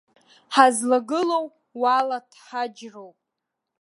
Ҳазлагылоу 0.55 1.45
уалаҭхаџьроуп. 1.81 3.17